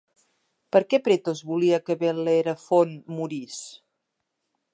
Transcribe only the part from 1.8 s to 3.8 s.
que Bel·lerofont morís?